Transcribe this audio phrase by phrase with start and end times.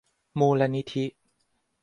[0.39, 1.05] มูลนิธิ